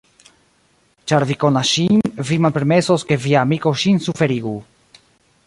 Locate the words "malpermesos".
2.47-3.07